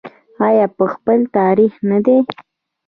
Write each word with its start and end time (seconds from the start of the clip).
آیا 0.47 0.65
په 0.77 0.85
خپل 0.93 1.19
تاریخ 1.37 1.73
نه 1.89 1.97
ده؟ 2.05 2.17